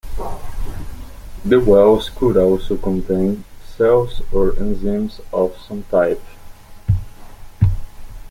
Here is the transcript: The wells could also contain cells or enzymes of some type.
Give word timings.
The 1.45 1.59
wells 1.59 2.09
could 2.15 2.35
also 2.35 2.75
contain 2.75 3.43
cells 3.77 4.23
or 4.33 4.53
enzymes 4.53 5.19
of 5.31 5.55
some 5.67 5.83
type. 5.91 6.19